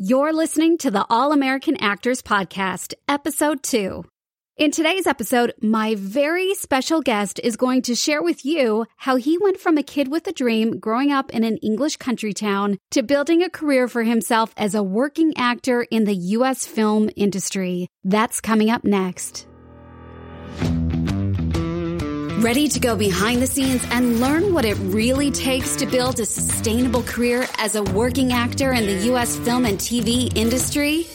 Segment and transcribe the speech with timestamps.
[0.00, 4.04] You're listening to the All American Actors Podcast, Episode 2.
[4.56, 9.38] In today's episode, my very special guest is going to share with you how he
[9.38, 13.02] went from a kid with a dream growing up in an English country town to
[13.02, 16.64] building a career for himself as a working actor in the U.S.
[16.64, 17.88] film industry.
[18.04, 19.48] That's coming up next.
[22.40, 26.24] Ready to go behind the scenes and learn what it really takes to build a
[26.24, 29.36] sustainable career as a working actor in the U.S.
[29.38, 31.08] film and TV industry?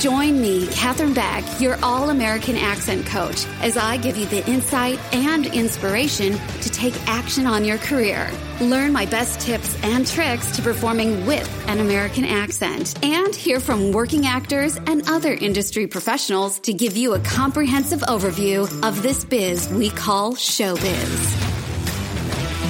[0.00, 4.96] Join me, Katherine Beck, your all American accent coach, as I give you the insight
[5.12, 8.30] and inspiration to take action on your career.
[8.60, 13.90] Learn my best tips and tricks to performing with an American accent, and hear from
[13.90, 19.68] working actors and other industry professionals to give you a comprehensive overview of this biz
[19.68, 21.56] we call showbiz.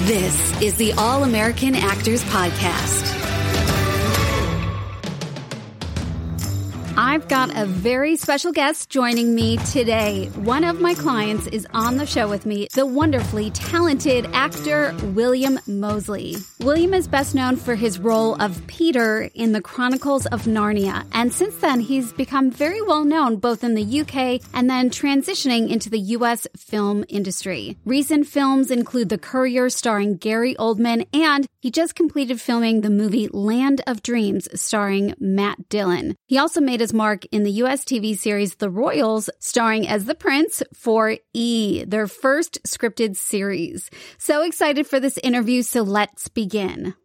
[0.07, 3.28] This is the All American Actors Podcast.
[7.01, 10.25] I've got a very special guest joining me today.
[10.35, 15.61] One of my clients is on the show with me, the wonderfully talented actor William
[15.65, 16.35] Moseley.
[16.59, 21.31] William is best known for his role of Peter in the Chronicles of Narnia, and
[21.31, 25.89] since then he's become very well known both in the UK and then transitioning into
[25.89, 27.77] the US film industry.
[27.85, 33.27] Recent films include The Courier starring Gary Oldman, and he just completed filming the movie
[33.27, 36.15] Land of Dreams starring Matt Dillon.
[36.25, 40.15] He also made his mark in the US TV series The Royals, starring as the
[40.15, 43.89] Prince for E, their first scripted series.
[44.17, 46.95] So excited for this interview, so let's begin.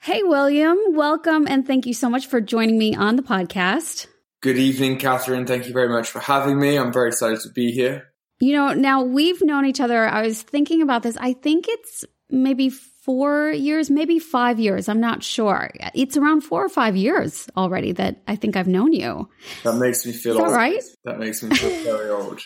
[0.00, 4.08] Hey, William, welcome and thank you so much for joining me on the podcast.
[4.40, 5.46] Good evening, Katherine.
[5.46, 6.76] Thank you very much for having me.
[6.76, 8.08] I'm very excited to be here.
[8.40, 10.06] You know, now we've known each other.
[10.06, 11.16] I was thinking about this.
[11.16, 12.72] I think it's maybe
[13.04, 14.88] four years, maybe five years.
[14.88, 15.70] I'm not sure.
[15.94, 19.28] It's around four or five years already that I think I've known you.
[19.62, 20.52] That makes me feel old.
[20.52, 20.82] right.
[21.04, 22.40] That makes me feel very old.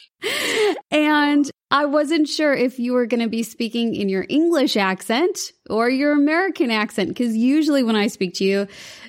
[0.91, 5.39] and I wasn't sure if you were going to be speaking in your English accent
[5.71, 8.67] or your American accent, because usually when I speak to you,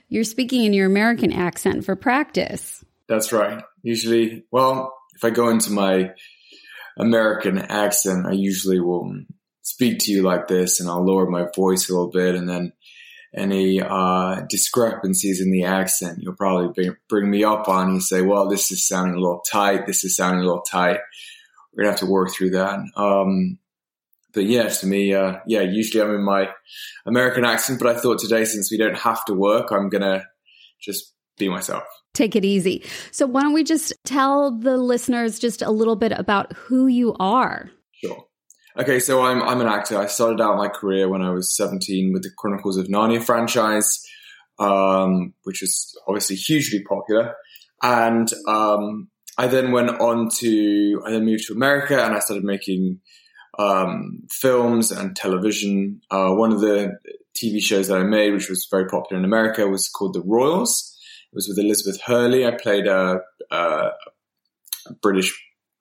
[0.07, 2.83] you're speaking in your American accent for practice.
[3.07, 3.63] That's right.
[3.81, 6.11] Usually, well, if I go into my
[6.97, 9.11] American accent, I usually will
[9.69, 12.73] speak to you like this and I'll lower my voice a little bit and then
[13.35, 17.93] any uh, discrepancies in the accent, you'll probably bring, bring me up on.
[17.93, 19.85] You say, well, this is sounding a little tight.
[19.85, 20.99] This is sounding a little tight.
[21.71, 22.79] We're going to have to work through that.
[22.95, 23.59] Um,
[24.33, 26.49] but yeah, to me, uh, yeah, usually I'm in my
[27.05, 30.25] American accent, but I thought today, since we don't have to work, I'm going to
[30.81, 31.83] just be myself.
[32.15, 32.83] Take it easy.
[33.11, 37.15] So why don't we just tell the listeners just a little bit about who you
[37.19, 37.69] are?
[37.91, 38.25] Sure.
[38.77, 39.97] Okay, so I'm I'm an actor.
[39.97, 44.05] I started out my career when I was 17 with the Chronicles of Narnia franchise,
[44.59, 47.35] um, which is obviously hugely popular.
[47.81, 52.43] And um, I then went on to I then moved to America and I started
[52.43, 52.99] making
[53.57, 56.01] um, films and television.
[56.11, 56.97] Uh, one of the
[57.35, 60.95] TV shows that I made, which was very popular in America, was called The Royals.
[61.31, 62.45] It was with Elizabeth Hurley.
[62.45, 65.33] I played a, a, a British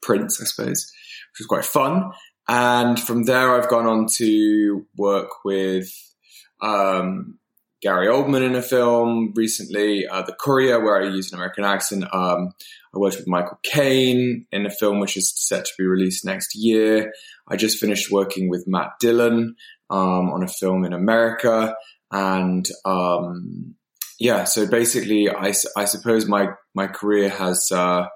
[0.03, 0.91] prince, I suppose,
[1.33, 2.13] which was quite fun.
[2.49, 5.91] And from there, I've gone on to work with
[6.63, 7.39] um,
[7.83, 12.05] Gary Oldman in a film recently, uh, The Courier, where I used an American accent.
[12.13, 12.53] Um,
[12.95, 16.55] I worked with Michael Caine in a film which is set to be released next
[16.55, 17.13] year.
[17.47, 19.55] I just finished working with Matt Dillon
[19.91, 21.77] um, on a film in America.
[22.11, 23.75] And um,
[24.19, 27.71] yeah, so basically, I, I suppose my, my career has.
[27.71, 28.07] Uh,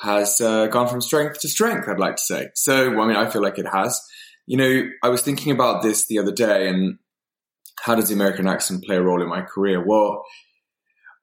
[0.00, 2.48] has uh, gone from strength to strength, I'd like to say.
[2.54, 4.00] So, I mean, I feel like it has.
[4.46, 6.98] You know, I was thinking about this the other day and
[7.80, 9.84] how does the American accent play a role in my career?
[9.84, 10.24] Well,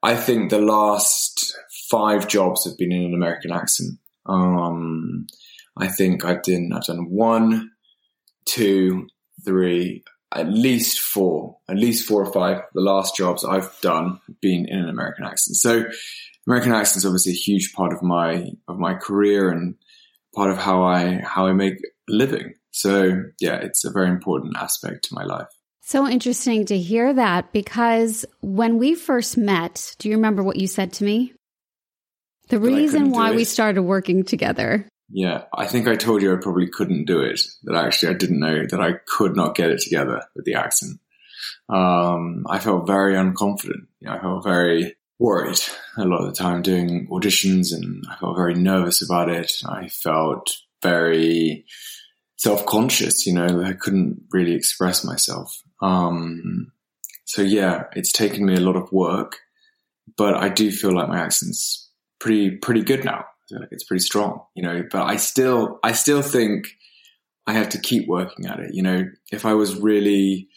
[0.04, 1.56] I think the last
[1.90, 4.00] five jobs have been in an American accent.
[4.26, 5.28] Um,
[5.78, 7.72] I think I've done, I've done one,
[8.46, 9.08] two,
[9.46, 12.62] three, at least four, at least four or five.
[12.74, 15.58] The last jobs I've done have been in an American accent.
[15.58, 15.86] So
[16.52, 19.76] American accent is obviously a huge part of my of my career and
[20.36, 22.56] part of how I how I make a living.
[22.72, 25.48] So yeah, it's a very important aspect to my life.
[25.80, 30.68] So interesting to hear that because when we first met, do you remember what you
[30.68, 31.34] said to me?
[32.50, 34.86] The reason why we started working together.
[35.10, 37.40] Yeah, I think I told you I probably couldn't do it.
[37.64, 41.00] That actually I didn't know that I could not get it together with the accent.
[41.70, 43.88] Um, I felt very unconfident.
[44.02, 45.60] You know, I felt very worried
[45.98, 49.52] a lot of the time doing auditions and I felt very nervous about it.
[49.68, 51.66] I felt very
[52.38, 55.62] self-conscious, you know, I couldn't really express myself.
[55.82, 56.72] Um,
[57.26, 59.38] so yeah, it's taken me a lot of work
[60.18, 61.90] but I do feel like my accent's
[62.20, 63.20] pretty pretty good now.
[63.20, 64.84] I feel like it's pretty strong, you know.
[64.90, 66.68] But I still I still think
[67.48, 68.74] I have to keep working at it.
[68.74, 70.50] You know, if I was really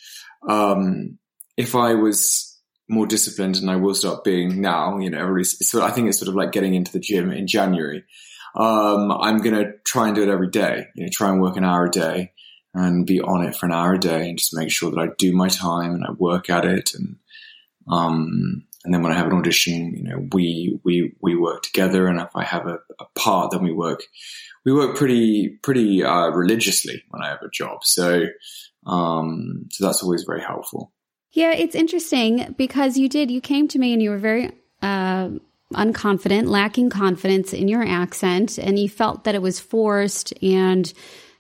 [0.49, 1.19] um,
[1.57, 2.54] if I was
[2.89, 6.19] more disciplined and I will start being now, you know, everybody's, so I think it's
[6.19, 8.05] sort of like getting into the gym in January.
[8.55, 11.57] Um, I'm going to try and do it every day, you know, try and work
[11.57, 12.33] an hour a day
[12.75, 15.09] and be on it for an hour a day and just make sure that I
[15.19, 16.95] do my time and I work at it.
[16.95, 17.17] And,
[17.91, 22.07] um, and then when I have an audition, you know, we, we, we work together.
[22.07, 24.05] And if I have a, a part, then we work,
[24.65, 27.85] we work pretty, pretty, uh, religiously when I have a job.
[27.85, 28.27] So,
[28.87, 30.93] um, so that's always very helpful.
[31.35, 35.31] Yeah, it's interesting because you did, you came to me and you were very uh,
[35.75, 40.93] unconfident, lacking confidence in your accent, and you felt that it was forced and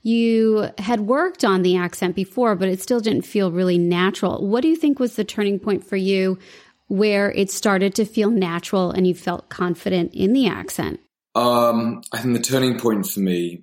[0.03, 4.45] you had worked on the accent before, but it still didn't feel really natural.
[4.45, 6.41] What do you think was the turning point for you
[6.89, 10.99] where it started to feel natural and you felt confident in the accent?
[11.37, 13.63] Um, I think the turning point for me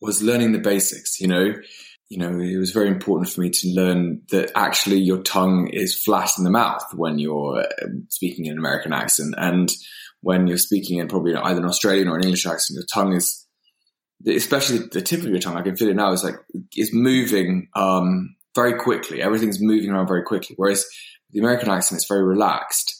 [0.00, 1.52] was learning the basics, you know
[2.14, 6.00] you know, it was very important for me to learn that actually your tongue is
[6.00, 9.34] flat in the mouth when you're uh, speaking in an American accent.
[9.36, 9.68] And
[10.20, 13.44] when you're speaking in probably either an Australian or an English accent, your tongue is,
[14.24, 16.36] especially the tip of your tongue, I can feel it now, is like,
[16.76, 19.20] it's moving, um, very quickly.
[19.20, 20.54] Everything's moving around very quickly.
[20.56, 20.86] Whereas
[21.32, 22.94] the American accent is very relaxed.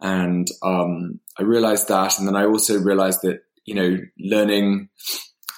[0.00, 2.18] And, um, I realized that.
[2.18, 4.88] And then I also realized that, you know, learning,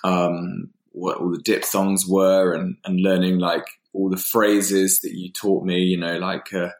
[0.02, 5.30] um, what all the diphthongs were and, and learning like all the phrases that you
[5.30, 6.70] taught me, you know, like uh,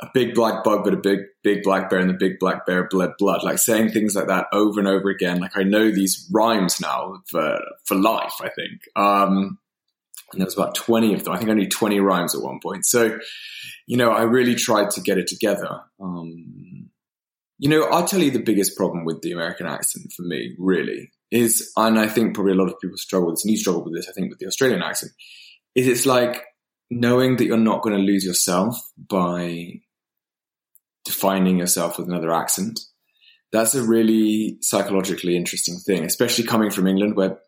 [0.00, 2.88] a big black bug, but a big, big black bear and the big black bear
[2.88, 5.38] bled blood, like saying things like that over and over again.
[5.38, 8.80] Like I know these rhymes now for, for life, I think.
[8.96, 9.58] Um,
[10.32, 11.34] and there was about 20 of them.
[11.34, 12.86] I think only 20 rhymes at one point.
[12.86, 13.18] So,
[13.86, 15.82] you know, I really tried to get it together.
[16.00, 16.88] Um,
[17.58, 21.12] you know, I'll tell you the biggest problem with the American accent for me, really,
[21.30, 23.84] is, and I think probably a lot of people struggle with this, and you struggle
[23.84, 25.12] with this, I think, with the Australian accent,
[25.74, 26.42] is it's like
[26.90, 29.80] knowing that you're not going to lose yourself by
[31.04, 32.80] defining yourself with another accent.
[33.52, 37.38] That's a really psychologically interesting thing, especially coming from England where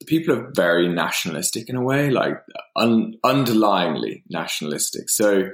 [0.00, 2.36] the people are very nationalistic in a way, like
[2.76, 5.08] un- underlyingly nationalistic.
[5.08, 5.50] So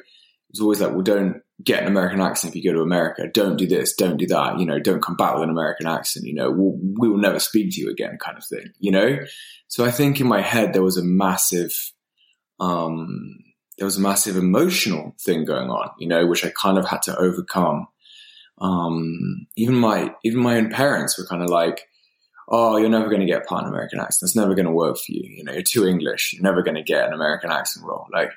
[0.51, 3.29] it's always like, well, don't get an American accent if you go to America.
[3.33, 3.95] Don't do this.
[3.95, 4.59] Don't do that.
[4.59, 6.27] You know, don't come back with an American accent.
[6.27, 9.19] You know, we'll, we will never speak to you again kind of thing, you know?
[9.69, 11.73] So I think in my head, there was a massive,
[12.59, 13.39] um,
[13.79, 17.03] there was a massive emotional thing going on, you know, which I kind of had
[17.03, 17.87] to overcome.
[18.59, 21.87] Um, even my, even my own parents were kind of like,
[22.53, 24.29] Oh, you're never going to get a part an American accent.
[24.29, 25.23] It's never going to work for you.
[25.23, 26.33] You know, you're too English.
[26.33, 28.09] You're never going to get an American accent role.
[28.13, 28.33] Like,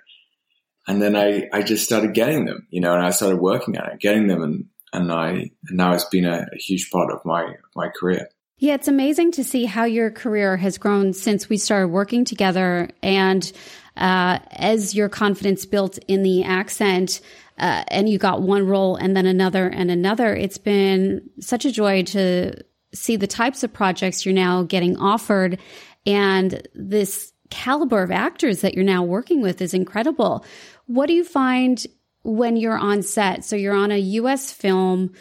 [0.87, 3.93] and then I, I just started getting them, you know, and I started working at
[3.93, 4.43] it, getting them.
[4.43, 5.29] And, and I,
[5.67, 8.27] and now it's been a, a huge part of my, my career.
[8.57, 12.89] Yeah, it's amazing to see how your career has grown since we started working together.
[13.01, 13.51] And
[13.97, 17.21] uh, as your confidence built in the accent,
[17.57, 21.71] uh, and you got one role and then another and another, it's been such a
[21.71, 22.53] joy to
[22.93, 25.59] see the types of projects you're now getting offered
[26.05, 30.43] and this caliber of actors that you're now working with is incredible.
[30.85, 31.85] What do you find
[32.23, 33.45] when you're on set?
[33.45, 35.13] So you're on a US film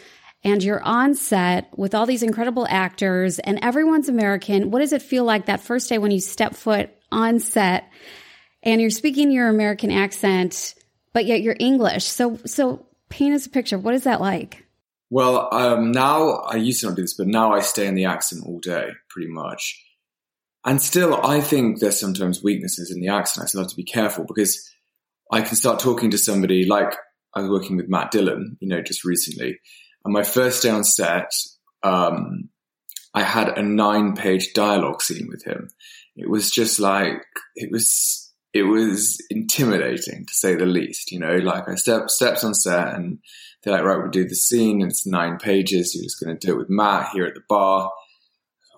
[0.43, 4.71] and you're on set with all these incredible actors and everyone's American.
[4.71, 7.89] What does it feel like that first day when you step foot on set
[8.61, 10.75] and you're speaking your American accent,
[11.13, 12.05] but yet you're English?
[12.05, 13.77] So, so paint us a picture.
[13.77, 14.65] What is that like?
[15.09, 18.05] Well, um, now I used to not do this, but now I stay in the
[18.05, 19.79] accent all day, pretty much.
[20.65, 23.43] And still, I think there's sometimes weaknesses in the accent.
[23.43, 24.72] I still have to be careful because
[25.33, 26.95] I can start talking to somebody like
[27.33, 29.59] I was working with Matt Dillon, you know, just recently.
[30.05, 31.31] And my first day on set,
[31.81, 32.49] um,
[33.15, 35.69] I had a nine page dialogue scene with him.
[36.15, 37.23] It was just like,
[37.55, 42.43] it was, it was intimidating to say the least, you know, like I step, steps
[42.43, 43.17] on set and
[43.63, 44.83] they're like, right, we'll do the scene.
[44.83, 45.95] And it's nine pages.
[45.95, 47.91] You're just going to do it with Matt here at the bar.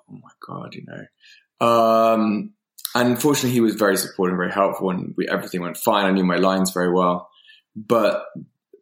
[0.10, 1.68] Oh my God, you know.
[1.68, 2.54] Um,
[2.96, 6.06] and unfortunately, he was very supportive, very helpful, and we, everything went fine.
[6.06, 7.30] I knew my lines very well,
[7.76, 8.26] but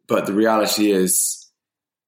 [0.06, 1.50] but the reality is,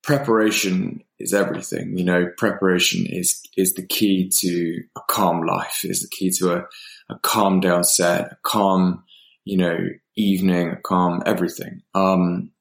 [0.04, 1.98] preparation is everything.
[1.98, 5.80] You know, preparation is is the key to a calm life.
[5.82, 6.64] Is the key to a,
[7.10, 9.02] a calm down set, a calm,
[9.44, 9.76] you know,
[10.14, 11.82] evening, a calm everything.
[11.92, 12.52] Um,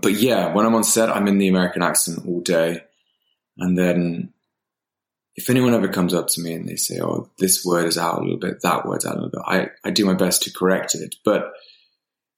[0.00, 2.82] but yeah, when I'm on set, I'm in the American accent all day,
[3.58, 4.32] and then
[5.38, 8.18] if anyone ever comes up to me and they say, "Oh, this word is out
[8.18, 10.52] a little bit, that word's out a little bit," I I do my best to
[10.52, 11.14] correct it.
[11.24, 11.52] But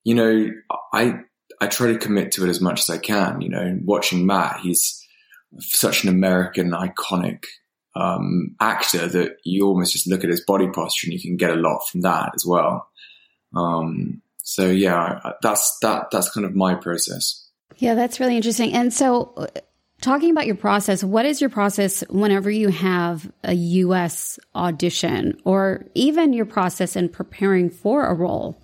[0.05, 0.51] you know,
[0.93, 1.21] I
[1.63, 3.41] I try to commit to it as much as I can.
[3.41, 5.03] You know, watching Matt, he's
[5.61, 7.45] such an American iconic
[7.97, 11.51] um, actor that you almost just look at his body posture and you can get
[11.57, 12.87] a lot from that as well.
[13.57, 16.09] Um, so yeah, that's that.
[16.13, 17.49] That's kind of my process.
[17.79, 18.75] Yeah, that's really interesting.
[18.75, 19.49] And so,
[20.01, 24.39] talking about your process, what is your process whenever you have a U.S.
[24.55, 28.61] audition, or even your process in preparing for a role?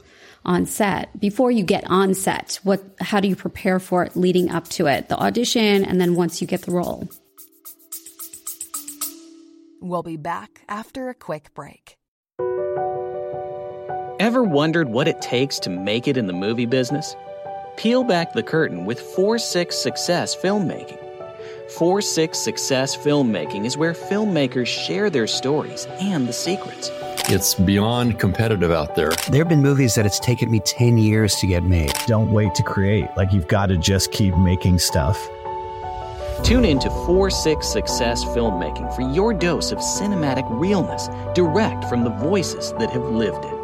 [0.46, 4.48] on set before you get on set what how do you prepare for it leading
[4.48, 7.08] up to it the audition and then once you get the role
[9.80, 11.98] we'll be back after a quick break
[14.20, 17.16] ever wondered what it takes to make it in the movie business
[17.76, 21.05] peel back the curtain with 4-6 success filmmaking
[21.68, 26.90] 4-6 success filmmaking is where filmmakers share their stories and the secrets
[27.28, 29.10] it's beyond competitive out there.
[29.30, 31.92] There have been movies that it's taken me 10 years to get made.
[32.06, 33.08] Don't wait to create.
[33.16, 35.28] Like, you've got to just keep making stuff.
[36.44, 42.04] Tune in to 4 6 Success Filmmaking for your dose of cinematic realness, direct from
[42.04, 43.55] the voices that have lived it.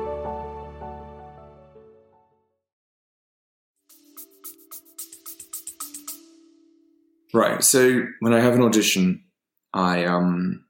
[7.35, 7.62] Right.
[7.65, 9.25] So when I have an audition,
[9.73, 10.65] I um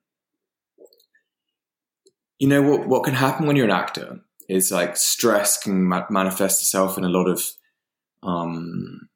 [2.38, 6.06] you know what what can happen when you're an actor is like stress can ma-
[6.10, 7.42] manifest itself in a lot of
[8.22, 9.08] um,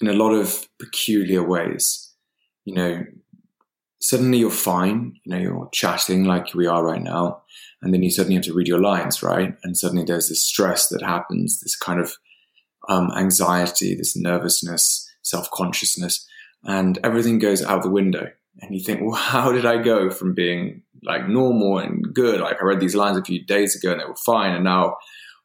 [0.00, 2.12] in a lot of peculiar ways.
[2.64, 3.04] You know,
[4.00, 5.14] suddenly you're fine.
[5.24, 7.42] You know, you're chatting like we are right now,
[7.82, 9.54] and then you suddenly have to read your lines, right?
[9.62, 12.12] And suddenly there's this stress that happens, this kind of
[12.88, 16.26] um, anxiety, this nervousness, self consciousness,
[16.64, 18.30] and everything goes out the window.
[18.60, 22.40] And you think, well, how did I go from being like normal and good.
[22.40, 24.90] Like I read these lines a few days ago and they were fine, and now
[24.90, 24.94] I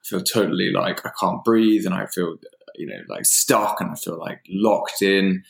[0.04, 2.36] feel totally like I can't breathe and I feel
[2.76, 5.44] you know like stuck and I feel like locked in.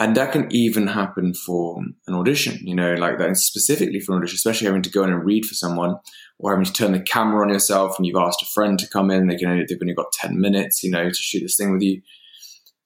[0.00, 4.18] And that can even happen for an audition, you know, like that specifically for an
[4.18, 5.96] audition, especially having to go in and read for someone
[6.38, 9.10] or having to turn the camera on yourself and you've asked a friend to come
[9.10, 11.72] in, they can only, they've only got 10 minutes, you know, to shoot this thing
[11.72, 12.00] with you.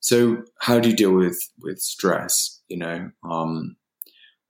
[0.03, 3.11] So how do you deal with, with stress, you know?
[3.25, 3.77] Um,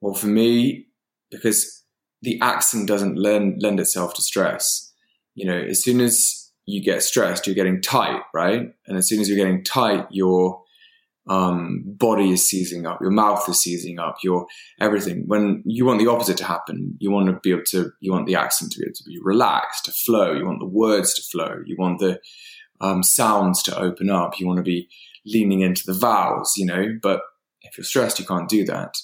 [0.01, 0.87] well, for me,
[1.31, 1.85] because
[2.23, 4.93] the accent doesn't lend, lend itself to stress.
[5.35, 8.71] You know, as soon as you get stressed, you're getting tight, right?
[8.87, 10.63] And as soon as you're getting tight, your
[11.29, 14.47] um, body is seizing up, your mouth is seizing up, your
[14.81, 15.25] everything.
[15.27, 18.27] When you want the opposite to happen, you want to be able to, you want
[18.27, 20.33] the accent to be able to be relaxed, to flow.
[20.33, 21.63] You want the words to flow.
[21.67, 22.21] You want the
[22.81, 24.41] um, sounds to open up.
[24.41, 24.89] You want to be
[25.27, 26.99] leaning into the vowels, you know.
[27.03, 27.21] But
[27.63, 28.95] if you're stressed, you can't do that.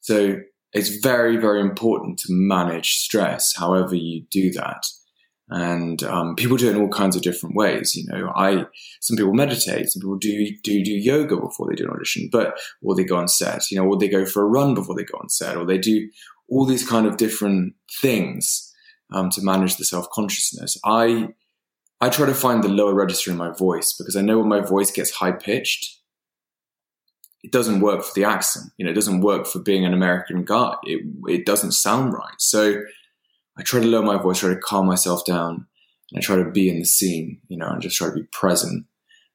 [0.00, 0.36] So
[0.72, 4.86] it's very, very important to manage stress, however you do that.
[5.52, 7.96] And um, people do it in all kinds of different ways.
[7.96, 8.66] You know, I
[9.00, 12.56] some people meditate, some people do do do yoga before they do an audition, but
[12.84, 13.68] or they go on set.
[13.68, 15.78] You know, or they go for a run before they go on set, or they
[15.78, 16.08] do
[16.48, 18.72] all these kind of different things
[19.12, 20.78] um, to manage the self consciousness.
[20.84, 21.30] I
[22.00, 24.60] I try to find the lower register in my voice because I know when my
[24.60, 25.98] voice gets high pitched,
[27.42, 28.66] it doesn't work for the accent.
[28.76, 30.74] You know, it doesn't work for being an American guy.
[30.84, 32.34] It it doesn't sound right.
[32.38, 32.82] So
[33.58, 35.66] I try to lower my voice, try to calm myself down,
[36.10, 37.40] and I try to be in the scene.
[37.48, 38.86] You know, and just try to be present.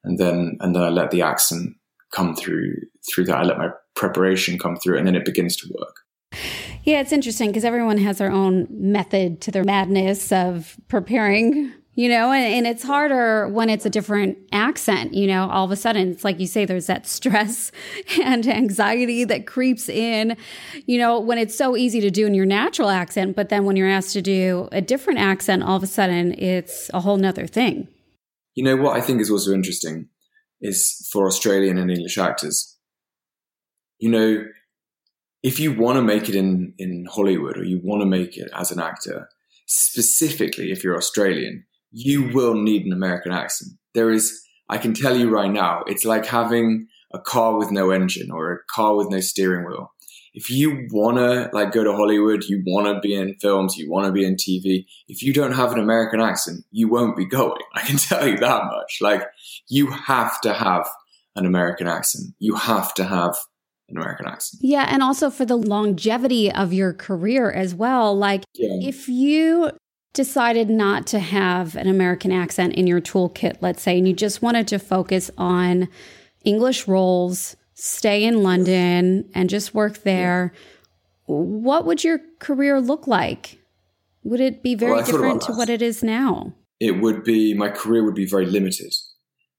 [0.03, 1.75] And then and then I let the accent
[2.11, 2.75] come through
[3.09, 3.37] through that.
[3.37, 5.97] I let my preparation come through, and then it begins to work.
[6.83, 12.09] Yeah, it's interesting because everyone has their own method to their madness of preparing you
[12.09, 15.77] know, and, and, it's harder when it's a different accent, you know, all of a
[15.77, 17.71] sudden it's like you say, there's that stress
[18.21, 20.35] and anxiety that creeps in,
[20.85, 23.77] you know, when it's so easy to do in your natural accent, but then when
[23.77, 27.47] you're asked to do a different accent, all of a sudden it's a whole nother
[27.47, 27.87] thing.
[28.55, 30.09] You know, what I think is also interesting
[30.59, 32.77] is for Australian and English actors,
[33.99, 34.43] you know,
[35.43, 38.49] if you want to make it in, in Hollywood or you want to make it
[38.53, 39.29] as an actor,
[39.67, 43.71] specifically if you're Australian, you will need an American accent.
[43.93, 47.91] There is, I can tell you right now, it's like having a car with no
[47.91, 49.93] engine or a car with no steering wheel.
[50.33, 54.25] If you wanna like go to Hollywood, you wanna be in films, you wanna be
[54.25, 54.85] in TV.
[55.07, 57.61] If you don't have an American accent, you won't be going.
[57.73, 58.97] I can tell you that much.
[58.99, 59.23] Like
[59.69, 60.85] you have to have
[61.37, 62.33] an American accent.
[62.39, 63.37] You have to have
[63.87, 64.59] an American accent.
[64.61, 68.13] Yeah, and also for the longevity of your career as well.
[68.17, 68.89] Like yeah.
[68.89, 69.71] if you
[70.15, 74.41] decided not to have an American accent in your toolkit, let's say, and you just
[74.41, 75.87] wanted to focus on
[76.43, 80.53] English roles, stay in London, and just work there,
[81.25, 83.59] what would your career look like?
[84.23, 86.53] Would it be very well, different to what it is now?
[86.79, 88.93] It would be, my career would be very limited.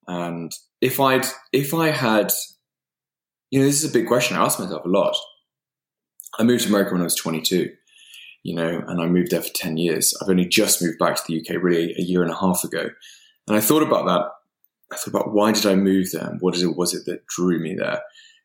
[0.08, 2.32] And if I'd if I had,
[3.50, 4.36] you know, this is a big question.
[4.36, 5.16] I ask myself a lot.
[6.38, 7.70] I moved to America when I was 22,
[8.46, 10.16] you know, and I moved there for 10 years.
[10.22, 12.88] I've only just moved back to the UK really a year and a half ago,
[13.48, 14.30] and I thought about that.
[14.92, 16.28] I thought about why did I move there?
[16.30, 18.00] And what it was it that drew me there?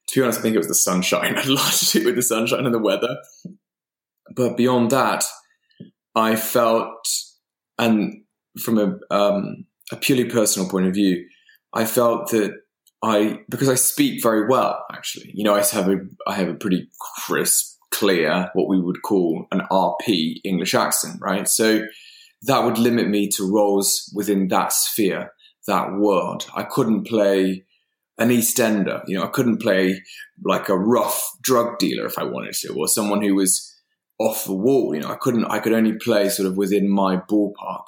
[0.08, 1.38] To be honest, I think it was the sunshine.
[1.38, 3.16] I to do with the sunshine and the weather.
[4.36, 5.24] But beyond that,
[6.16, 7.08] I felt,
[7.78, 8.24] and
[8.60, 11.28] from a um, a purely personal point of view,
[11.74, 12.56] I felt that
[13.04, 14.84] I because I speak very well.
[14.92, 16.90] Actually, you know, I have a I have a pretty
[17.20, 21.48] crisp, clear, what we would call an RP English accent, right?
[21.48, 21.86] So
[22.44, 25.32] that would limit me to roles within that sphere,
[25.68, 26.50] that world.
[26.56, 27.66] I couldn't play
[28.18, 30.02] an EastEnder, you know, I couldn't play
[30.44, 33.68] like a rough drug dealer if I wanted to, or someone who was
[34.20, 34.94] off the wall.
[34.94, 35.46] You know, I couldn't.
[35.46, 37.84] I could only play sort of within my ballpark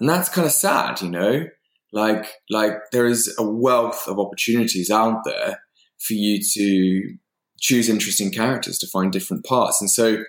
[0.00, 1.46] and that's kind of sad, you know.
[1.92, 5.60] Like like there is a wealth of opportunities out there
[6.00, 7.16] for you to
[7.60, 10.24] choose interesting characters to find different parts, and so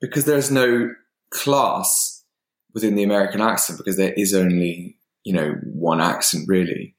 [0.00, 0.90] because there's no
[1.30, 2.24] class
[2.74, 6.94] within the American accent, because there is only you know one accent really,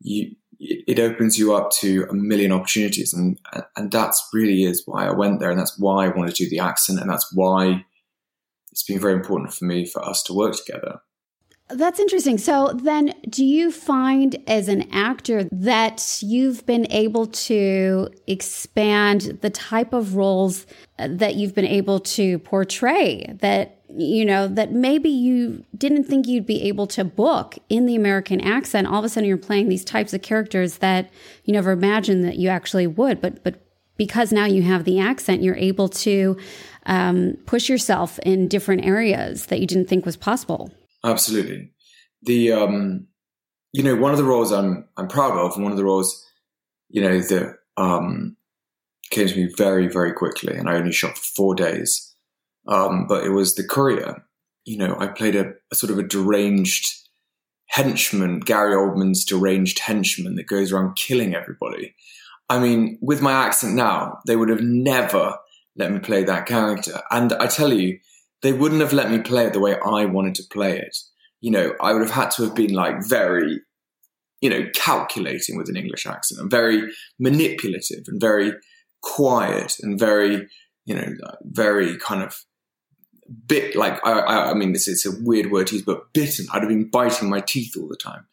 [0.00, 3.12] you it opens you up to a million opportunities.
[3.12, 3.38] And
[3.76, 5.50] and that's really is why I went there.
[5.50, 7.00] And that's why I want to do the accent.
[7.00, 7.84] And that's why
[8.72, 11.00] it's been very important for me for us to work together.
[11.70, 12.38] That's interesting.
[12.38, 19.50] So then do you find as an actor that you've been able to expand the
[19.50, 20.66] type of roles
[20.98, 26.46] that you've been able to portray that you know that maybe you didn't think you'd
[26.46, 29.82] be able to book in the American accent all of a sudden you're playing these
[29.82, 31.10] types of characters that
[31.44, 33.62] you never imagined that you actually would but but
[33.96, 36.36] because now you have the accent you're able to
[36.88, 40.72] um, push yourself in different areas that you didn't think was possible.
[41.04, 41.72] Absolutely.
[42.22, 43.06] The um,
[43.72, 46.24] you know one of the roles I'm I'm proud of, and one of the roles
[46.88, 48.36] you know that um,
[49.10, 52.14] came to me very very quickly, and I only shot for four days.
[52.66, 54.24] Um, but it was the courier.
[54.64, 56.86] You know, I played a, a sort of a deranged
[57.68, 61.94] henchman, Gary Oldman's deranged henchman that goes around killing everybody.
[62.50, 65.36] I mean, with my accent now, they would have never
[65.76, 67.00] let me play that character.
[67.10, 67.98] And I tell you,
[68.42, 70.96] they wouldn't have let me play it the way I wanted to play it.
[71.40, 73.60] You know, I would have had to have been like very,
[74.40, 78.52] you know, calculating with an English accent and very manipulative and very
[79.02, 80.48] quiet and very,
[80.84, 82.44] you know, very kind of
[83.46, 86.46] bit like I, I, I mean, this is a weird word to use, but bitten.
[86.52, 88.26] I'd have been biting my teeth all the time.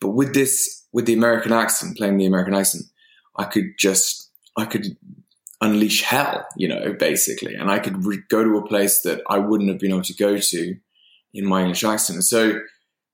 [0.00, 2.84] But with this, with the American accent, playing the American accent,
[3.36, 4.96] I could just, I could
[5.60, 7.54] unleash hell, you know, basically.
[7.54, 10.14] And I could re- go to a place that I wouldn't have been able to
[10.14, 10.74] go to
[11.34, 12.24] in my English accent.
[12.24, 12.60] So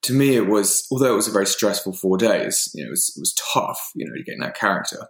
[0.03, 2.91] to me, it was, although it was a very stressful four days, you know, it
[2.91, 5.09] was, it was tough, you know, getting that character.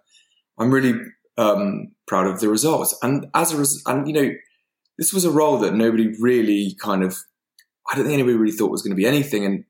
[0.59, 0.99] I'm really
[1.37, 2.97] um, proud of the results.
[3.03, 4.31] And as a result, and you know,
[4.97, 7.19] this was a role that nobody really kind of,
[7.91, 9.45] I don't think anybody really thought was going to be anything.
[9.45, 9.65] And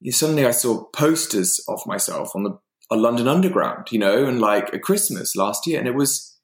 [0.00, 2.58] you know, suddenly I saw posters of myself on the
[2.90, 5.78] a London Underground, you know, and like a Christmas last year.
[5.78, 6.35] And it was,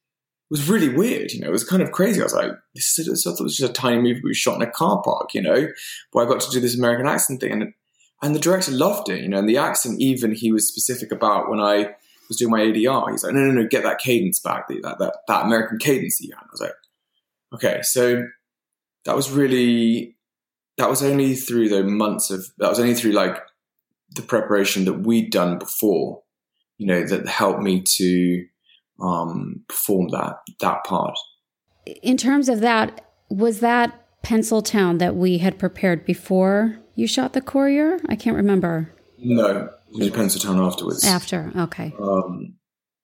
[0.52, 1.32] was really weird.
[1.32, 2.20] You know, it was kind of crazy.
[2.20, 4.56] I was like, this is, I thought it was just a tiny movie we shot
[4.56, 5.66] in a car park, you know,
[6.12, 7.52] where I got to do this American accent thing.
[7.52, 7.74] And,
[8.20, 11.48] and the director loved it, you know, and the accent, even he was specific about
[11.48, 11.94] when I
[12.28, 13.10] was doing my ADR.
[13.10, 16.26] He's like, no, no, no, get that cadence back, that, that, that American cadence that
[16.26, 16.44] you had.
[16.44, 16.74] I was like,
[17.54, 17.80] okay.
[17.80, 18.26] So
[19.06, 20.16] that was really,
[20.76, 23.38] that was only through the months of, that was only through like
[24.10, 26.22] the preparation that we'd done before,
[26.76, 28.44] you know, that helped me to,
[29.02, 31.18] um, perform that that part.
[32.02, 37.32] In terms of that, was that pencil town that we had prepared before you shot
[37.32, 37.98] the courier?
[38.08, 38.92] I can't remember.
[39.18, 41.04] No, it was Penciltown afterwards.
[41.04, 41.92] After, okay.
[42.00, 42.54] Um,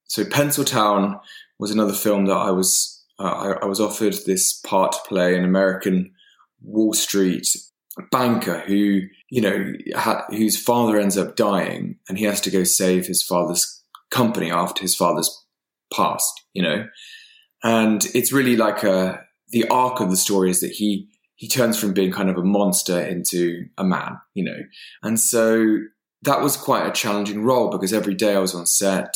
[0.04, 1.20] so Penciltown
[1.58, 5.36] was another film that I was uh, I, I, was offered this part to play
[5.36, 6.12] an American
[6.62, 7.48] Wall Street
[8.12, 12.62] banker who you know ha- whose father ends up dying and he has to go
[12.62, 15.46] save his father's company after his father's
[15.92, 16.86] past, you know?
[17.62, 21.78] And it's really like a, the arc of the story is that he, he turns
[21.78, 24.58] from being kind of a monster into a man, you know?
[25.02, 25.78] And so
[26.22, 29.14] that was quite a challenging role because every day I was on set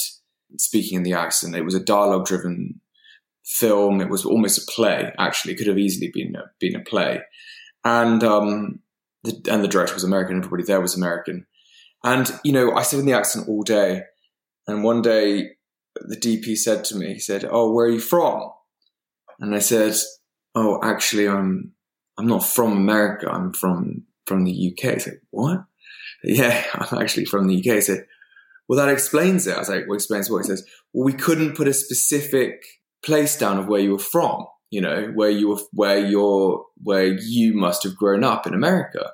[0.58, 1.56] speaking in the accent.
[1.56, 2.80] It was a dialogue driven
[3.44, 4.00] film.
[4.00, 5.54] It was almost a play, actually.
[5.54, 7.20] It could have easily been a, been a play.
[7.84, 8.80] And, um,
[9.24, 10.38] the, and the director was American.
[10.38, 11.46] Everybody there was American.
[12.04, 14.02] And, you know, I sit in the accent all day.
[14.66, 15.52] And one day
[16.08, 18.50] the DP said to me, he said, "Oh, where are you from?"
[19.40, 19.94] And I said,
[20.54, 21.72] "Oh, actually, I'm
[22.18, 23.28] I'm not from America.
[23.30, 25.64] I'm from from the UK." I said, "What?"
[26.24, 27.78] Yeah, I'm actually from the UK.
[27.78, 28.06] I said,
[28.68, 29.56] well, that explains it.
[29.56, 30.44] I was like, well, explains what?
[30.44, 32.64] He says, well, we couldn't put a specific
[33.04, 37.06] place down of where you were from, you know, where you were, where you're, where
[37.06, 39.12] you must have grown up in America,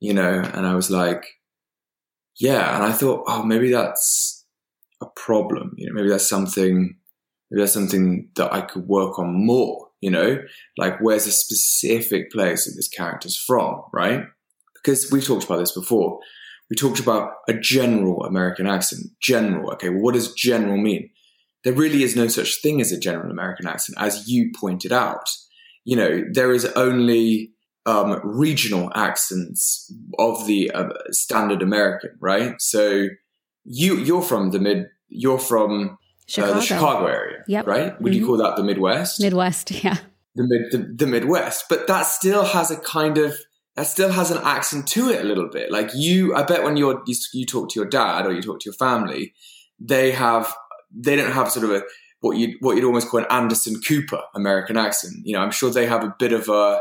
[0.00, 1.24] you know, and I was like,
[2.38, 2.76] yeah.
[2.76, 4.35] And I thought, oh, maybe that's
[5.02, 6.96] a problem, you know, maybe that's something,
[7.50, 10.38] maybe that's something that I could work on more, you know,
[10.78, 14.24] like where's a specific place that this character's from, right?
[14.74, 16.20] Because we've talked about this before.
[16.70, 19.02] We talked about a general American accent.
[19.20, 19.72] General.
[19.72, 21.10] Okay, well, what does general mean?
[21.64, 25.28] There really is no such thing as a general American accent, as you pointed out.
[25.84, 27.52] You know, there is only
[27.86, 32.54] um, regional accents of the uh, standard American, right?
[32.60, 33.08] So
[33.66, 37.66] you you're from the mid, you're from Chicago, uh, the Chicago area, Yep.
[37.66, 38.00] right?
[38.00, 38.16] Would Mhm.
[38.16, 39.20] you call that the Midwest?
[39.20, 39.98] Midwest, yeah.
[40.34, 43.36] the mid the, the Midwest, but that still has a kind of
[43.76, 45.70] that still has an accent to it a little bit.
[45.70, 48.60] Like you, I bet when you're you, you talk to your dad or you talk
[48.60, 49.34] to your family,
[49.78, 50.54] they have
[50.94, 51.82] they don't have sort of a
[52.20, 55.14] what you what you'd almost call an Anderson Cooper American accent.
[55.24, 56.80] You know, I'm sure they have a bit of a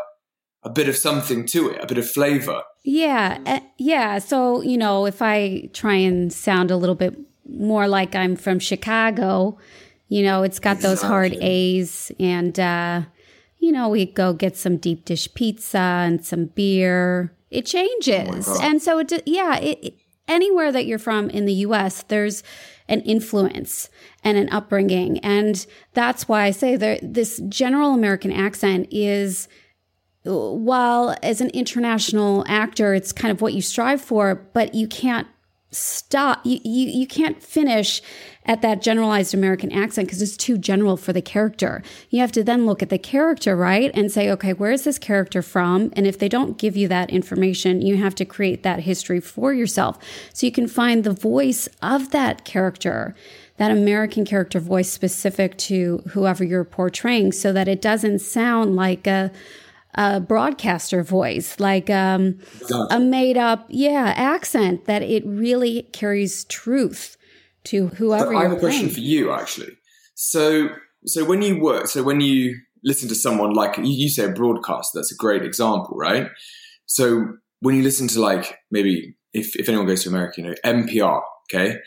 [0.65, 2.63] a bit of something to it, a bit of flavor.
[2.83, 4.19] Yeah, uh, yeah.
[4.19, 8.59] So you know, if I try and sound a little bit more like I'm from
[8.59, 9.57] Chicago,
[10.09, 13.03] you know, it's got those hard A's, and uh,
[13.59, 17.31] you know, we go get some deep dish pizza and some beer.
[17.51, 18.63] It changes, God.
[18.63, 19.93] and so it, yeah, it, it,
[20.27, 22.43] anywhere that you're from in the U.S., there's
[22.89, 23.89] an influence
[24.23, 29.47] and an upbringing, and that's why I say that this general American accent is
[30.25, 35.27] while as an international actor, it's kind of what you strive for, but you can't
[35.71, 36.39] stop.
[36.45, 38.01] You, you, you can't finish
[38.45, 41.83] at that generalized American accent because it's too general for the character.
[42.09, 43.91] You have to then look at the character, right?
[43.93, 45.91] And say, okay, where is this character from?
[45.93, 49.53] And if they don't give you that information, you have to create that history for
[49.53, 49.97] yourself.
[50.33, 53.15] So you can find the voice of that character
[53.57, 59.07] that American character voice specific to whoever you're portraying so that it doesn't sound like
[59.07, 59.31] a,
[59.95, 62.39] a broadcaster voice, like um,
[62.89, 67.17] a made up, yeah, accent, that it really carries truth
[67.65, 69.71] to whoever So you're I have a question for you, actually.
[70.15, 70.69] So,
[71.05, 74.31] so when you work, so when you listen to someone like you, you say a
[74.31, 76.27] broadcast, that's a great example, right?
[76.85, 77.27] So
[77.59, 81.21] when you listen to like maybe if if anyone goes to America, you know NPR,
[81.51, 81.77] okay,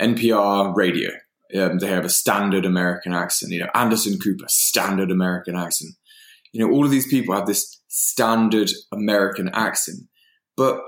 [0.00, 1.10] NPR radio,
[1.56, 3.52] um, they have a standard American accent.
[3.52, 5.94] You know Anderson Cooper, standard American accent.
[6.52, 10.00] You know all of these people have this standard American accent,
[10.56, 10.80] but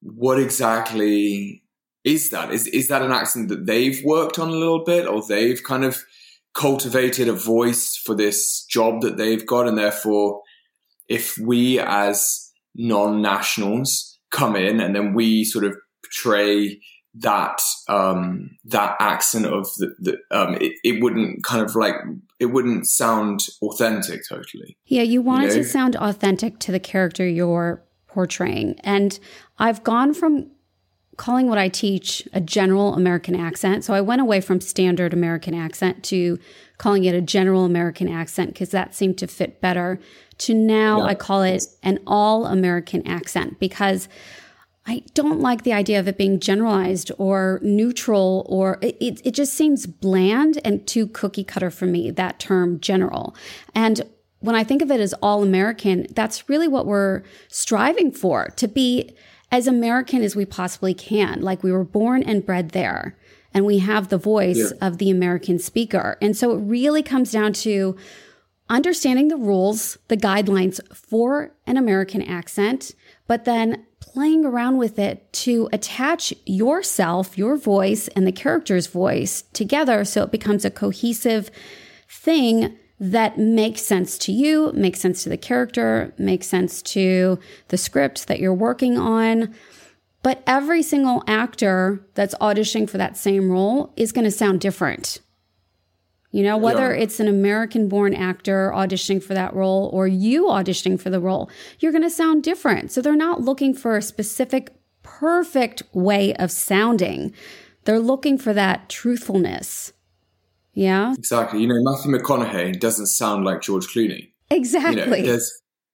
[0.00, 1.62] what exactly
[2.04, 2.52] is that?
[2.52, 5.84] Is is that an accent that they've worked on a little bit, or they've kind
[5.84, 6.02] of
[6.54, 10.42] cultivated a voice for this job that they've got, and therefore,
[11.08, 16.80] if we as non-nationals come in and then we sort of portray
[17.14, 21.96] that um, that accent of the, the um, it, it wouldn't kind of like
[22.40, 24.76] it wouldn't sound authentic totally.
[24.86, 25.54] Yeah, you want it know?
[25.56, 28.78] to sound authentic to the character you're portraying.
[28.80, 29.18] And
[29.58, 30.50] I've gone from
[31.16, 33.84] calling what I teach a general American accent.
[33.84, 36.38] So I went away from standard American accent to
[36.78, 40.00] calling it a general American accent because that seemed to fit better.
[40.38, 41.04] To now Yeah.
[41.04, 44.08] I call it an all American accent because
[44.84, 49.30] I don't like the idea of it being generalized or neutral or it, it, it
[49.32, 53.36] just seems bland and too cookie cutter for me, that term general.
[53.74, 54.02] And
[54.40, 58.66] when I think of it as all American, that's really what we're striving for to
[58.66, 59.14] be
[59.52, 61.40] as American as we possibly can.
[61.42, 63.16] Like we were born and bred there
[63.54, 66.16] and we have the voice of the American speaker.
[66.20, 67.96] And so it really comes down to
[68.68, 72.94] understanding the rules, the guidelines for an American accent,
[73.26, 79.44] but then playing around with it to attach yourself, your voice, and the character's voice
[79.52, 81.52] together so it becomes a cohesive
[82.08, 87.38] thing that makes sense to you, makes sense to the character, makes sense to
[87.68, 89.54] the script that you're working on.
[90.24, 95.20] But every single actor that's auditioning for that same role is going to sound different.
[96.32, 97.02] You know, whether Yeah.
[97.02, 101.50] it's an American born actor auditioning for that role or you auditioning for the role,
[101.78, 102.90] you're going to sound different.
[102.90, 107.34] So they're not looking for a specific, perfect way of sounding.
[107.84, 109.92] They're looking for that truthfulness.
[110.74, 111.60] Yeah, Exactly.
[111.60, 114.30] You know, Matthew McConaughey doesn't sound like George Clooney.
[114.50, 115.22] You exactly.
[115.22, 115.38] know,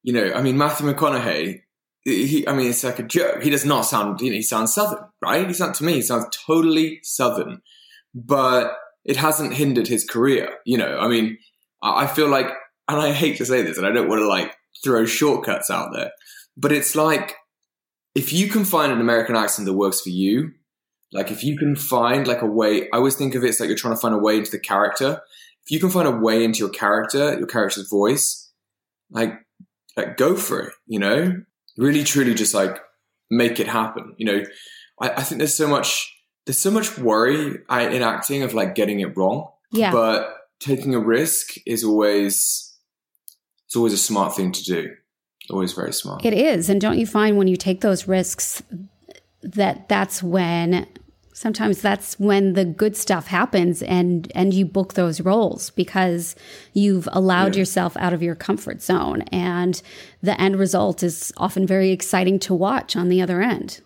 [0.04, 1.62] you know, I mean, Matthew McConaughey.
[2.04, 3.42] He, I mean, it's like a joke.
[3.42, 4.20] He does not sound.
[4.20, 5.46] You know, he sounds southern, right?
[5.46, 5.94] He sounds to me.
[5.94, 7.60] He sounds totally southern,
[8.14, 8.72] but
[9.04, 10.50] it hasn't hindered his career.
[10.64, 11.38] You know, I mean,
[11.82, 12.46] I feel like,
[12.88, 15.90] and I hate to say this, and I don't want to like throw shortcuts out
[15.94, 16.10] there,
[16.56, 17.36] but it's like
[18.14, 20.52] if you can find an American accent that works for you,
[21.12, 23.68] Like if you can find like a way, I always think of it as like
[23.68, 25.20] you're trying to find a way into the character.
[25.64, 28.50] If you can find a way into your character, your character's voice,
[29.10, 29.34] like,
[29.96, 31.42] like go for it, you know?
[31.76, 32.78] Really, truly just like
[33.30, 34.14] make it happen.
[34.18, 34.44] You know,
[35.00, 36.14] I, I think there's so much,
[36.48, 39.50] there's so much worry in acting of like getting it wrong.
[39.70, 39.92] Yeah.
[39.92, 42.74] But taking a risk is always,
[43.66, 44.94] it's always a smart thing to do.
[45.50, 46.24] Always very smart.
[46.24, 46.70] It is.
[46.70, 48.62] And don't you find when you take those risks
[49.42, 50.86] that that's when
[51.34, 56.34] sometimes that's when the good stuff happens and and you book those roles because
[56.72, 57.60] you've allowed yeah.
[57.60, 59.80] yourself out of your comfort zone and
[60.22, 63.80] the end result is often very exciting to watch on the other end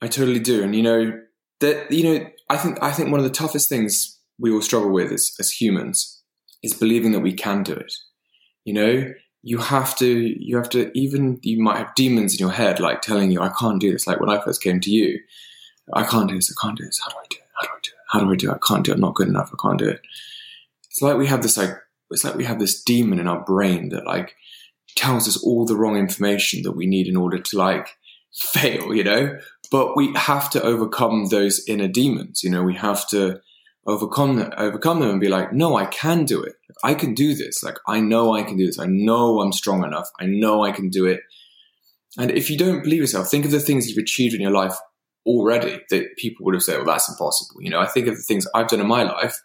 [0.00, 1.12] i totally do and you know
[1.60, 4.90] that you know i think i think one of the toughest things we all struggle
[4.90, 6.22] with as, as humans
[6.62, 7.92] is believing that we can do it.
[8.64, 9.12] You know
[9.42, 13.02] you have to you have to even you might have demons in your head like
[13.02, 15.20] telling you i can't do this like when i first came to you
[15.92, 17.72] i can't do this i can't do this how do i do it how do
[17.74, 19.28] i do it how do i do it i can't do it i'm not good
[19.28, 20.00] enough i can't do it.
[20.90, 21.76] It's like we have this like
[22.10, 24.34] it's like we have this demon in our brain that like
[24.96, 27.88] tells us all the wrong information that we need in order to like
[28.34, 29.38] fail you know
[29.70, 33.40] but we have to overcome those inner demons you know we have to
[33.86, 36.54] overcome them, overcome them and be like, no, I can do it.
[36.82, 37.62] I can do this.
[37.62, 38.78] Like, I know I can do this.
[38.78, 40.08] I know I'm strong enough.
[40.18, 41.20] I know I can do it.
[42.18, 44.76] And if you don't believe yourself, think of the things you've achieved in your life
[45.26, 47.62] already that people would have said, well, that's impossible.
[47.62, 49.40] You know, I think of the things I've done in my life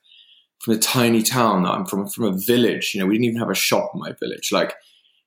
[0.60, 2.92] from a tiny town that I'm from, from a village.
[2.94, 4.52] You know, we didn't even have a shop in my village.
[4.52, 4.76] Like,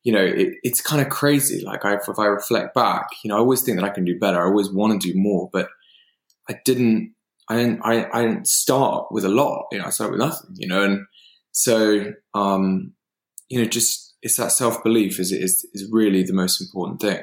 [0.04, 1.64] you know, it, it's kind of crazy.
[1.64, 4.18] Like, I, if I reflect back, you know, I always think that I can do
[4.18, 4.40] better.
[4.40, 5.68] I always want to do more, but
[6.48, 7.14] I didn't
[7.48, 10.50] I didn't, I, I didn't start with a lot, you know, I started with nothing,
[10.54, 11.06] you know, and
[11.50, 12.92] so, um,
[13.48, 17.20] you know, just it's that self belief is, is, is really the most important thing.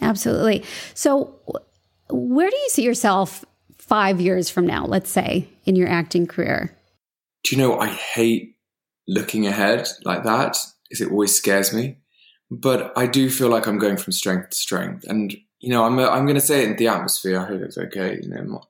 [0.00, 0.64] Absolutely.
[0.92, 1.34] So,
[2.10, 3.44] where do you see yourself
[3.78, 6.76] five years from now, let's say, in your acting career?
[7.44, 8.56] Do you know, I hate
[9.06, 11.98] looking ahead like that because it always scares me.
[12.60, 15.04] But I do feel like I'm going from strength to strength.
[15.08, 17.40] And, you know, I'm, I'm going to say it in the atmosphere.
[17.40, 18.18] I hope it's okay.
[18.22, 18.62] You know,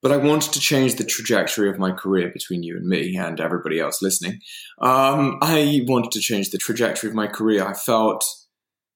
[0.00, 3.40] but I wanted to change the trajectory of my career between you and me and
[3.40, 4.40] everybody else listening.
[4.80, 7.66] Um, I wanted to change the trajectory of my career.
[7.66, 8.24] I felt,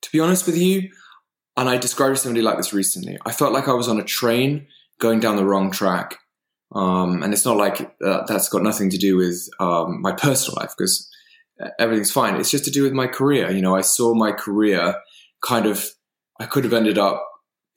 [0.03, 0.91] to be honest with you,
[1.57, 4.67] and I described somebody like this recently, I felt like I was on a train
[4.99, 6.19] going down the wrong track.
[6.75, 10.57] Um, and it's not like uh, that's got nothing to do with um, my personal
[10.61, 11.11] life because
[11.79, 12.37] everything's fine.
[12.37, 13.51] It's just to do with my career.
[13.51, 14.97] You know, I saw my career
[15.45, 15.89] kind of,
[16.41, 17.27] I could have ended up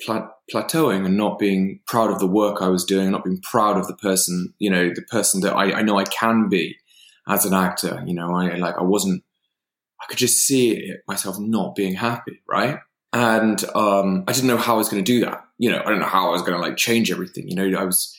[0.03, 3.87] plateauing and not being proud of the work I was doing, not being proud of
[3.87, 6.75] the person, you know, the person that I, I know I can be
[7.27, 8.03] as an actor.
[8.05, 9.23] You know, I like I wasn't.
[10.01, 12.79] I could just see it, myself not being happy, right?
[13.13, 15.45] And um, I didn't know how I was going to do that.
[15.57, 17.47] You know, I don't know how I was going to like change everything.
[17.47, 18.13] You know, I was,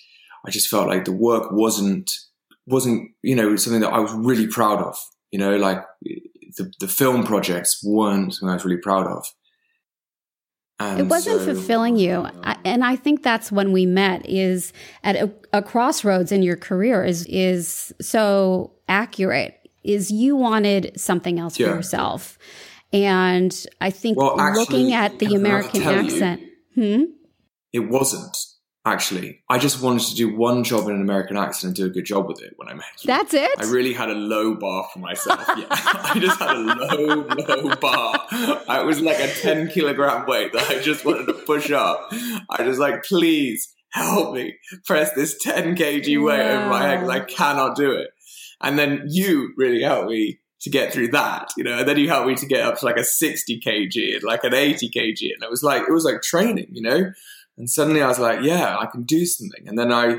[0.46, 2.10] I just felt like the work wasn't
[2.66, 4.98] wasn't you know something that I was really proud of.
[5.30, 5.82] You know, like
[6.56, 9.26] the the film projects weren't something I was really proud of.
[10.78, 12.28] And it wasn't so, fulfilling you.
[12.42, 16.56] I, and I think that's when we met is at a, a, crossroads in your
[16.56, 21.68] career is, is so accurate is you wanted something else yeah.
[21.68, 22.38] for yourself.
[22.92, 26.42] And I think well, actually, looking at the American accent,
[26.74, 27.04] you, hmm?
[27.72, 28.36] it wasn't
[28.86, 29.42] actually.
[29.50, 32.06] I just wanted to do one job in an American accent and do a good
[32.06, 33.08] job with it when I met you.
[33.08, 33.50] That's it?
[33.58, 35.44] I really had a low bar for myself.
[35.56, 35.66] Yeah.
[35.70, 38.26] I just had a low, low bar.
[38.68, 42.08] I was like a 10 kilogram weight that I just wanted to push up.
[42.48, 46.60] I was like, please help me press this 10 kg weight yeah.
[46.60, 48.10] over my head because I cannot do it.
[48.62, 52.08] And then you really helped me to get through that, you know, and then you
[52.08, 55.34] helped me to get up to like a 60 kg and like an 80 kg.
[55.34, 57.12] And it was like, it was like training, you know?
[57.58, 59.66] And suddenly I was like, yeah, I can do something.
[59.66, 60.18] And then I,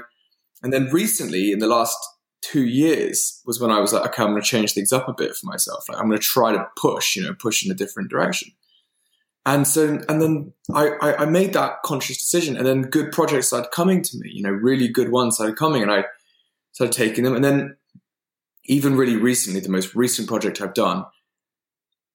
[0.64, 1.98] and then recently in the last
[2.42, 5.14] two years was when I was like, okay, I'm going to change things up a
[5.14, 5.86] bit for myself.
[5.88, 8.52] Like I'm going to try to push, you know, push in a different direction.
[9.46, 13.48] And so, and then I, I, I made that conscious decision and then good projects
[13.48, 16.06] started coming to me, you know, really good ones started coming and I
[16.74, 17.36] started taking them.
[17.36, 17.78] And then
[18.66, 21.06] even really recently, the most recent project I've done,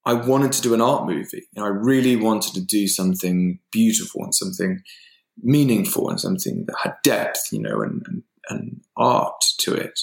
[0.04, 1.46] I wanted to do an art movie.
[1.52, 4.82] You know, I really wanted to do something beautiful and something
[5.40, 9.98] meaningful and something that had depth, you know, and, and, and art to it.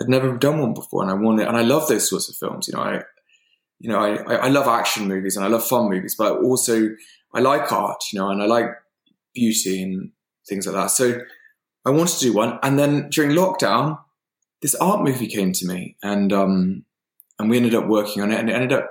[0.00, 2.66] I'd never done one before, and I wanted, and I love those sorts of films.
[2.66, 3.02] You know, I,
[3.78, 6.90] you know, I, I love action movies and I love fun movies, but also
[7.32, 8.66] I like art, you know, and I like
[9.34, 10.10] beauty and
[10.48, 10.90] things like that.
[10.90, 11.20] So
[11.84, 13.98] I wanted to do one, and then during lockdown,
[14.62, 16.84] this art movie came to me, and um,
[17.38, 18.90] and we ended up working on it, and it ended up,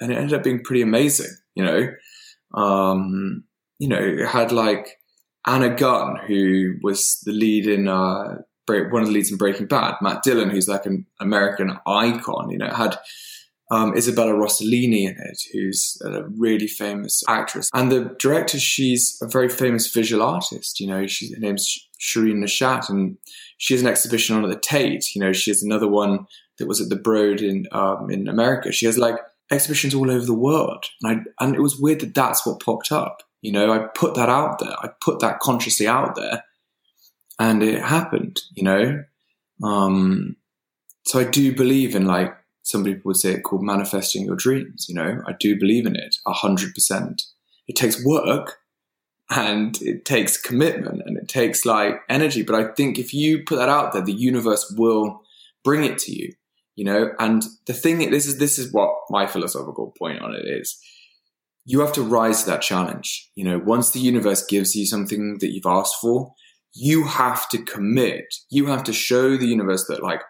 [0.00, 1.34] and it ended up being pretty amazing.
[1.54, 3.44] You know, um,
[3.78, 4.98] you know, it had like
[5.46, 9.94] Anna Gunn, who was the lead in uh, one of the leads in Breaking Bad,
[10.02, 12.50] Matt Dillon, who's like an American icon.
[12.50, 12.98] You know, had
[13.70, 17.68] um, Isabella Rossellini in it, who's a really famous actress.
[17.74, 20.80] And the director, she's a very famous visual artist.
[20.80, 23.16] You know, she's, her name's Shirin Neshat, and
[23.58, 25.14] she has an exhibition on at the Tate.
[25.14, 26.26] You know, she has another one
[26.58, 28.72] that was at the Broad in um, in America.
[28.72, 29.16] She has like
[29.50, 32.90] exhibitions all over the world, and I, and it was weird that that's what popped
[32.90, 33.22] up.
[33.46, 34.74] You know, I put that out there.
[34.82, 36.42] I put that consciously out there,
[37.38, 38.40] and it happened.
[38.54, 39.04] You know,
[39.62, 40.34] um,
[41.04, 44.86] so I do believe in like some people would say it called manifesting your dreams.
[44.88, 47.22] You know, I do believe in it a hundred percent.
[47.68, 48.56] It takes work
[49.30, 52.42] and it takes commitment and it takes like energy.
[52.42, 55.22] But I think if you put that out there, the universe will
[55.62, 56.32] bring it to you
[56.76, 60.44] you know and the thing this is this is what my philosophical point on it
[60.46, 60.78] is
[61.68, 63.30] you have to rise to that challenge.
[63.34, 66.32] You know once the universe gives you something that you've asked for
[66.78, 68.26] you have to commit.
[68.50, 70.22] You have to show the universe that like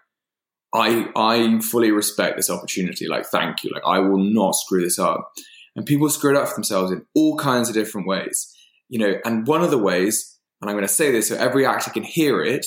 [0.74, 3.06] i i fully respect this opportunity.
[3.08, 3.70] Like thank you.
[3.72, 5.32] Like i will not screw this up.
[5.74, 8.52] And people screw it up for themselves in all kinds of different ways.
[8.88, 11.66] You know and one of the ways and i'm going to say this so every
[11.66, 12.64] actor can hear it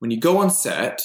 [0.00, 1.02] when you go on set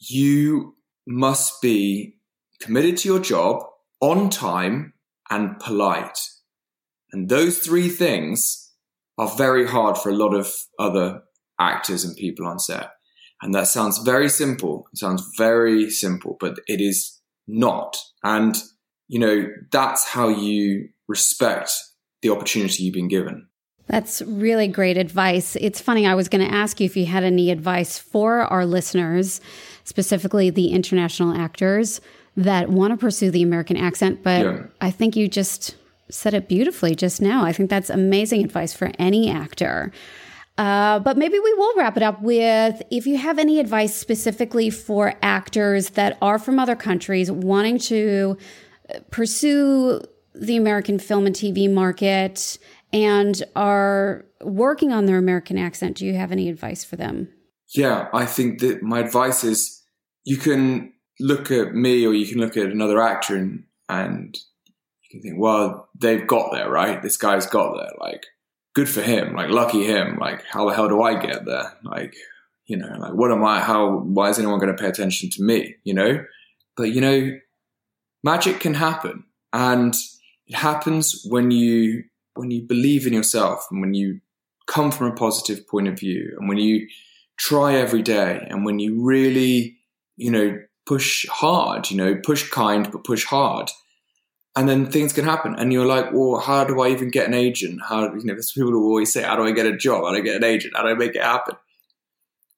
[0.00, 0.74] you
[1.06, 2.16] must be
[2.60, 3.62] committed to your job,
[4.00, 4.93] on time,
[5.30, 6.18] and polite.
[7.12, 8.72] And those three things
[9.18, 11.22] are very hard for a lot of other
[11.58, 12.90] actors and people on set.
[13.42, 14.86] And that sounds very simple.
[14.92, 17.96] It sounds very simple, but it is not.
[18.22, 18.56] And,
[19.08, 21.70] you know, that's how you respect
[22.22, 23.48] the opportunity you've been given.
[23.86, 25.56] That's really great advice.
[25.56, 28.64] It's funny, I was going to ask you if you had any advice for our
[28.64, 29.42] listeners
[29.84, 32.00] specifically the international actors
[32.36, 34.22] that want to pursue the American accent.
[34.22, 34.62] But yeah.
[34.80, 35.76] I think you just
[36.10, 37.44] said it beautifully just now.
[37.44, 39.92] I think that's amazing advice for any actor.
[40.56, 44.70] Uh, but maybe we will wrap it up with if you have any advice specifically
[44.70, 48.36] for actors that are from other countries wanting to
[49.10, 50.00] pursue
[50.34, 52.58] the American film and TV market
[52.92, 55.96] and are working on their American accent.
[55.96, 57.28] Do you have any advice for them?
[57.74, 59.82] Yeah, I think that my advice is
[60.22, 64.36] you can look at me or you can look at another actor and, and
[65.02, 67.02] you can think, well, they've got there, right?
[67.02, 67.92] This guy's got there.
[68.00, 68.26] Like,
[68.74, 69.34] good for him.
[69.34, 70.18] Like, lucky him.
[70.18, 71.76] Like, how the hell do I get there?
[71.82, 72.14] Like,
[72.66, 75.42] you know, like, what am I, how, why is anyone going to pay attention to
[75.42, 75.76] me?
[75.84, 76.24] You know?
[76.76, 77.38] But, you know,
[78.22, 79.24] magic can happen.
[79.52, 79.94] And
[80.46, 84.20] it happens when you, when you believe in yourself and when you
[84.66, 86.88] come from a positive point of view and when you
[87.36, 89.76] try every day and when you really
[90.16, 93.70] you know, push hard, you know, push kind, but push hard.
[94.56, 95.56] And then things can happen.
[95.56, 97.80] And you're like, well, how do I even get an agent?
[97.88, 100.04] How, you know, people who always say, how do I get a job?
[100.04, 100.76] How do I get an agent?
[100.76, 101.56] How do I make it happen?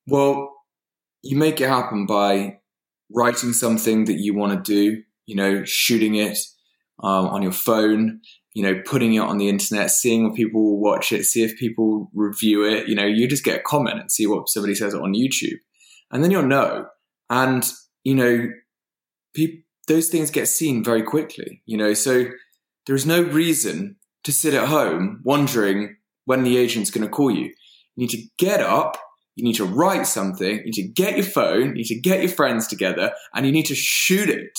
[0.07, 0.53] Well,
[1.23, 2.59] you make it happen by
[3.11, 6.39] writing something that you want to do, you know, shooting it
[7.03, 8.21] um, on your phone,
[8.53, 11.57] you know, putting it on the internet, seeing what people will watch it, see if
[11.57, 12.89] people review it.
[12.89, 15.59] You know, you just get a comment and see what somebody says on YouTube.
[16.11, 16.87] And then you'll know.
[17.31, 17.69] And,
[18.07, 18.49] you know,
[19.35, 22.27] pe- those things get seen very quickly, you know, so
[22.87, 27.33] there is no reason to sit at home wondering when the agent's going to call
[27.33, 27.47] you.
[27.47, 27.53] You
[27.97, 28.97] need to get up,
[29.35, 32.21] you need to write something, you need to get your phone, you need to get
[32.21, 34.57] your friends together, and you need to shoot it.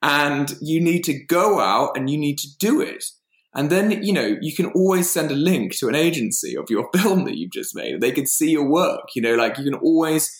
[0.00, 3.04] And you need to go out and you need to do it.
[3.54, 6.88] And then, you know, you can always send a link to an agency of your
[6.96, 8.00] film that you've just made.
[8.00, 10.34] They can see your work, you know, like you can always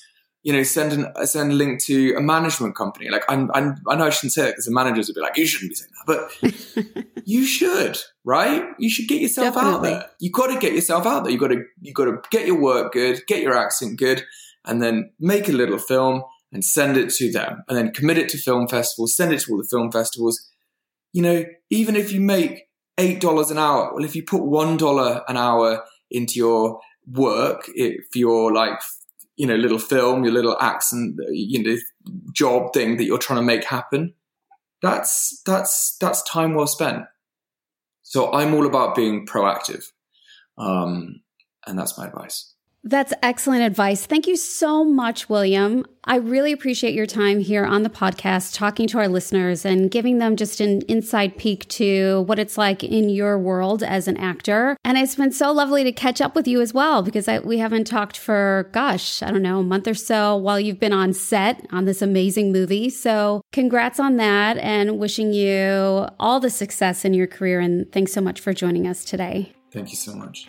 [0.46, 3.10] you know, send an, uh, send a link to a management company.
[3.10, 5.36] Like I'm, I'm i know I shouldn't say that because the managers would be like,
[5.36, 8.64] you shouldn't be saying that, but you should, right?
[8.78, 9.94] You should get yourself Definitely.
[9.94, 10.10] out there.
[10.20, 11.32] You got to get yourself out there.
[11.32, 14.22] You got to, you got to get your work good, get your accent good,
[14.64, 18.28] and then make a little film and send it to them, and then commit it
[18.28, 20.48] to film festivals, send it to all the film festivals.
[21.12, 24.76] You know, even if you make eight dollars an hour, well, if you put one
[24.76, 28.78] dollar an hour into your work, if you're like
[29.36, 31.76] you know, little film, your little accent, you know,
[32.32, 34.14] job thing that you're trying to make happen.
[34.82, 37.04] That's that's that's time well spent.
[38.02, 39.84] So I'm all about being proactive,
[40.58, 41.20] um,
[41.66, 42.52] and that's my advice.
[42.86, 44.06] That's excellent advice.
[44.06, 45.84] Thank you so much, William.
[46.04, 50.18] I really appreciate your time here on the podcast, talking to our listeners and giving
[50.18, 54.76] them just an inside peek to what it's like in your world as an actor.
[54.84, 57.58] And it's been so lovely to catch up with you as well because I, we
[57.58, 61.12] haven't talked for, gosh, I don't know, a month or so while you've been on
[61.12, 62.88] set on this amazing movie.
[62.88, 67.58] So congrats on that and wishing you all the success in your career.
[67.58, 69.54] And thanks so much for joining us today.
[69.72, 70.46] Thank you so much.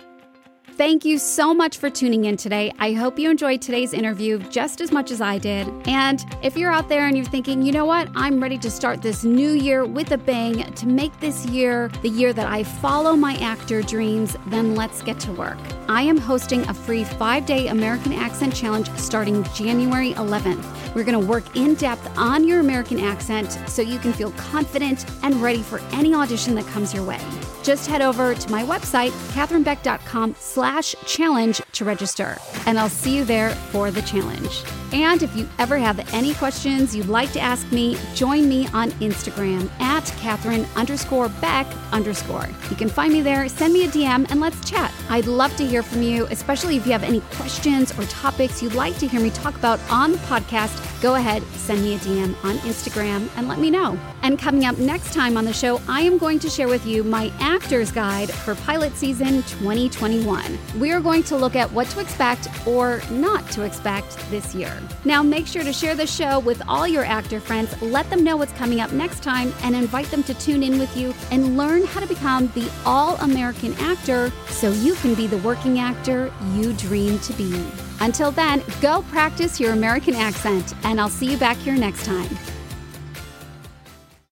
[0.78, 2.72] Thank you so much for tuning in today.
[2.78, 5.68] I hope you enjoyed today's interview just as much as I did.
[5.88, 9.02] And if you're out there and you're thinking, you know what, I'm ready to start
[9.02, 13.16] this new year with a bang to make this year the year that I follow
[13.16, 15.58] my actor dreams, then let's get to work.
[15.90, 20.94] I am hosting a free five day American Accent Challenge starting January 11th.
[20.94, 25.08] We're going to work in depth on your American accent so you can feel confident
[25.24, 27.20] and ready for any audition that comes your way.
[27.68, 33.26] Just head over to my website, katherinebeck.com slash challenge to register, and I'll see you
[33.26, 34.64] there for the challenge.
[34.94, 38.92] And if you ever have any questions you'd like to ask me, join me on
[39.02, 42.48] Instagram at Katherine underscore Beck underscore.
[42.70, 44.90] You can find me there, send me a DM, and let's chat.
[45.10, 48.76] I'd love to hear from you, especially if you have any questions or topics you'd
[48.76, 51.02] like to hear me talk about on the podcast.
[51.02, 54.00] Go ahead, send me a DM on Instagram and let me know.
[54.24, 57.04] And coming up next time on the show, I am going to share with you
[57.04, 60.60] my actor's guide for pilot season 2021.
[60.78, 64.72] We are going to look at what to expect or not to expect this year.
[65.06, 68.38] Now, make sure to share the show with all your actor friends, let them know
[68.38, 71.84] what's coming up next time, and invite them to tune in with you and learn
[71.84, 76.74] how to become the all American actor so you can be the working actor you
[76.74, 77.66] dream to be.
[78.02, 82.30] Until then, go practice your American accent, and I'll see you back here next time.